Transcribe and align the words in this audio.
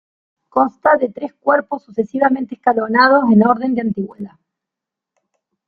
Consta 0.49 0.97
de 0.97 1.09
tres 1.09 1.35
cuerpos, 1.35 1.83
sucesivamente 1.83 2.55
escalonados 2.55 3.25
en 3.31 3.45
orden 3.45 3.75
de 3.75 3.81
antigüedad. 3.81 4.39